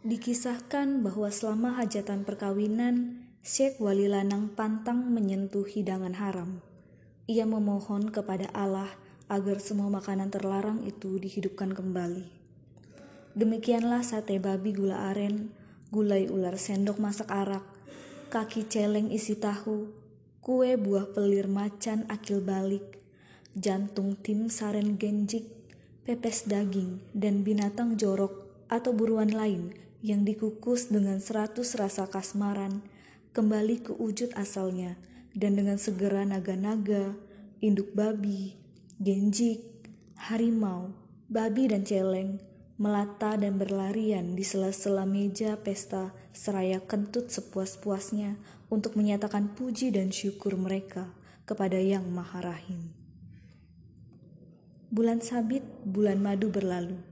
[0.00, 6.64] Dikisahkan bahwa selama hajatan perkawinan, Syekh Wali Lanang pantang menyentuh hidangan haram.
[7.28, 8.88] Ia memohon kepada Allah
[9.28, 12.24] agar semua makanan terlarang itu dihidupkan kembali.
[13.36, 15.52] Demikianlah sate babi gula aren,
[15.92, 17.68] gulai ular sendok masak arak,
[18.32, 19.92] kaki celeng isi tahu,
[20.40, 23.04] kue buah pelir macan akil balik,
[23.52, 25.44] jantung tim saren genjik,
[26.08, 32.80] pepes daging, dan binatang jorok atau buruan lain yang dikukus dengan seratus rasa kasmaran
[33.36, 34.96] kembali ke wujud asalnya
[35.36, 37.14] dan dengan segera naga-naga,
[37.62, 38.58] induk babi,
[38.98, 39.62] genjik,
[40.16, 40.92] harimau,
[41.30, 42.40] babi dan celeng
[42.80, 48.40] melata dan berlarian di sela-sela meja pesta seraya kentut sepuas-puasnya
[48.72, 51.12] untuk menyatakan puji dan syukur mereka
[51.44, 52.96] kepada Yang Maha Rahim.
[54.88, 57.09] Bulan sabit, bulan madu berlalu.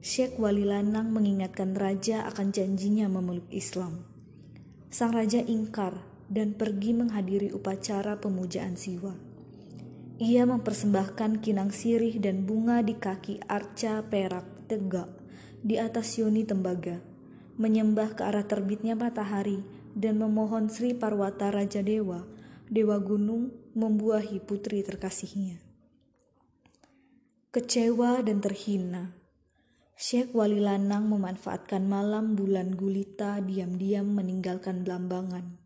[0.00, 4.00] Syekh Wali Lanang mengingatkan raja akan janjinya memeluk Islam.
[4.88, 5.92] Sang raja ingkar
[6.32, 9.12] dan pergi menghadiri upacara pemujaan siwa.
[10.16, 15.12] Ia mempersembahkan kinang sirih dan bunga di kaki arca perak tegak
[15.60, 17.04] di atas yoni tembaga,
[17.60, 19.60] menyembah ke arah terbitnya matahari
[19.92, 22.24] dan memohon Sri Parwata Raja Dewa,
[22.72, 25.60] Dewa Gunung, membuahi putri terkasihnya.
[27.52, 29.19] Kecewa dan terhina,
[30.00, 35.60] Syekh Wali Lanang memanfaatkan malam bulan gulita diam-diam meninggalkan Blambangan,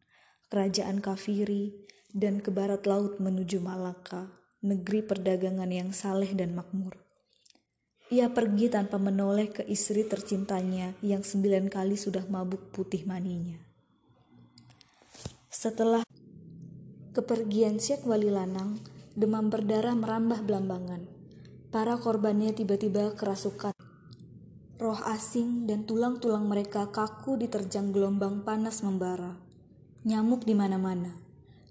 [0.50, 6.98] kerajaan kafiri, dan ke barat laut menuju Malaka, negeri perdagangan yang saleh dan makmur.
[8.10, 13.62] Ia pergi tanpa menoleh ke istri tercintanya yang sembilan kali sudah mabuk putih maninya.
[15.46, 16.02] Setelah
[17.14, 18.82] kepergian Syekh Wali Lanang,
[19.14, 21.06] demam berdarah merambah Blambangan.
[21.70, 23.73] Para korbannya tiba-tiba kerasukan
[24.84, 29.32] Roh asing dan tulang-tulang mereka kaku diterjang gelombang panas membara.
[30.04, 31.08] Nyamuk di mana-mana,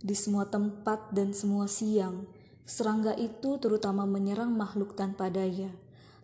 [0.01, 2.25] di semua tempat dan semua siang.
[2.65, 5.69] Serangga itu terutama menyerang makhluk tanpa daya,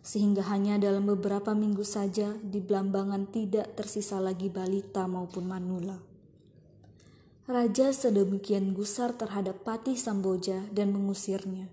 [0.02, 6.02] sehingga hanya dalam beberapa minggu saja di Blambangan tidak tersisa lagi balita maupun manula.
[7.46, 11.70] Raja sedemikian gusar terhadap Patih Samboja dan mengusirnya.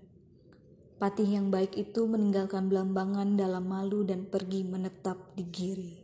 [0.98, 5.94] Patih yang baik itu meninggalkan Blambangan dalam malu dan pergi menetap di Giri.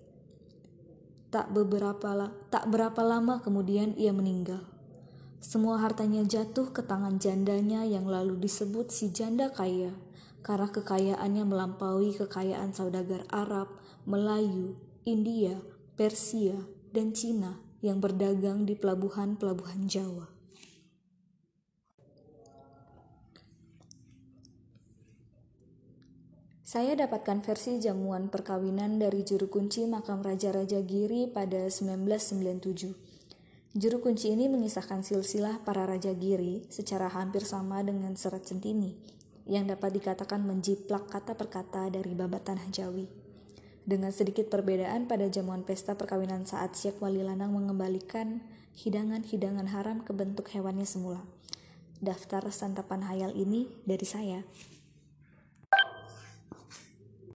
[1.35, 4.63] Tak beberapa tak berapa lama kemudian ia meninggal.
[5.43, 9.91] Semua hartanya jatuh ke tangan jandanya yang lalu disebut si janda kaya
[10.47, 13.75] karena kekayaannya melampaui kekayaan saudagar Arab,
[14.07, 15.59] Melayu, India,
[15.99, 16.55] Persia,
[16.95, 20.34] dan Cina yang berdagang di pelabuhan-pelabuhan Jawa.
[26.75, 33.79] Saya dapatkan versi jamuan perkawinan dari juru kunci makam Raja-Raja Giri pada 1997.
[33.79, 38.91] Juru kunci ini mengisahkan silsilah para Raja Giri secara hampir sama dengan serat centini,
[39.47, 43.07] yang dapat dikatakan menjiplak kata per kata dari babat tanah Jawi.
[43.87, 48.43] Dengan sedikit perbedaan pada jamuan pesta perkawinan saat Syekh Wali Lanang mengembalikan
[48.83, 51.23] hidangan-hidangan haram ke bentuk hewannya semula.
[52.03, 54.43] Daftar santapan hayal ini dari saya.